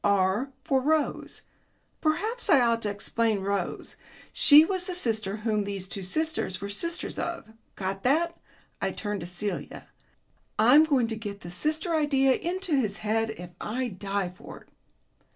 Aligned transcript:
R 0.03 0.51
for 0.63 0.81
Rose. 0.81 1.43
Perhaps 2.01 2.49
I 2.49 2.59
ought 2.59 2.81
to 2.81 2.89
explain 2.89 3.41
Rose. 3.41 3.97
She 4.33 4.65
was 4.65 4.87
the 4.87 4.95
sister 4.95 5.35
whom 5.37 5.63
these 5.63 5.87
two 5.87 6.01
sisters 6.01 6.59
were 6.59 6.69
sisters 6.69 7.19
of. 7.19 7.53
Got 7.75 8.01
that?" 8.01 8.35
I 8.81 8.93
turned 8.93 9.19
to 9.19 9.27
Celia. 9.27 9.89
"I'm 10.57 10.85
going 10.85 11.05
to 11.05 11.15
get 11.15 11.41
the 11.41 11.51
sister 11.51 11.93
idea 11.93 12.33
into 12.33 12.73
his 12.75 12.97
head 13.05 13.29
if 13.29 13.51
I 13.61 13.89
die 13.89 14.29
for 14.29 14.61
it." 14.61 14.69